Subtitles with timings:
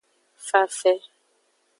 [0.47, 0.93] Fafe.